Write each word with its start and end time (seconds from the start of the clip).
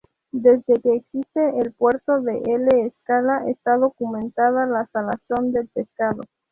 Desde 0.33 0.81
que 0.81 0.95
existe 0.95 1.59
el 1.59 1.73
puerto 1.73 2.21
de 2.21 2.33
L’Escala 2.41 3.43
está 3.47 3.77
documentada 3.77 4.65
la 4.65 4.89
salazón 4.91 5.51
de 5.51 5.65
pescado. 5.65 6.23